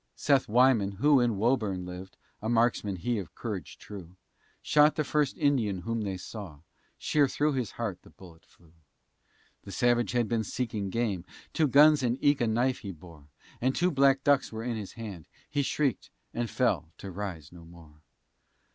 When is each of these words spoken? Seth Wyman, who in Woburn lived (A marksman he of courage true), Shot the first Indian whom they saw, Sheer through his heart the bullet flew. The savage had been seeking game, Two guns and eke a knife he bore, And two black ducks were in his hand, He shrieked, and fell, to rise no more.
Seth 0.15 0.49
Wyman, 0.49 0.93
who 0.93 1.19
in 1.19 1.37
Woburn 1.37 1.85
lived 1.85 2.17
(A 2.41 2.49
marksman 2.49 2.95
he 2.95 3.19
of 3.19 3.35
courage 3.35 3.77
true), 3.77 4.15
Shot 4.63 4.95
the 4.95 5.03
first 5.03 5.37
Indian 5.37 5.81
whom 5.81 6.01
they 6.01 6.17
saw, 6.17 6.61
Sheer 6.97 7.27
through 7.27 7.53
his 7.53 7.73
heart 7.73 8.01
the 8.01 8.09
bullet 8.09 8.43
flew. 8.43 8.73
The 9.61 9.71
savage 9.71 10.13
had 10.13 10.27
been 10.27 10.43
seeking 10.43 10.89
game, 10.89 11.23
Two 11.53 11.67
guns 11.67 12.01
and 12.01 12.17
eke 12.19 12.41
a 12.41 12.47
knife 12.47 12.79
he 12.79 12.91
bore, 12.91 13.27
And 13.61 13.75
two 13.75 13.91
black 13.91 14.23
ducks 14.23 14.51
were 14.51 14.63
in 14.63 14.75
his 14.75 14.93
hand, 14.93 15.27
He 15.47 15.61
shrieked, 15.61 16.09
and 16.33 16.49
fell, 16.49 16.89
to 16.97 17.11
rise 17.11 17.51
no 17.51 17.63
more. 17.63 18.01